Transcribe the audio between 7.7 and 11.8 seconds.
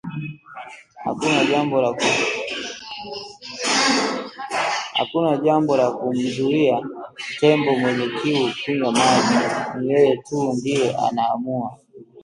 mwenye kiu kunywa maji” ni yeye tu ndiye anaamua